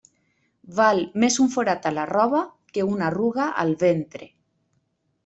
[0.77, 2.39] Val més un forat a la roba
[2.79, 4.31] que una arruga al ventre.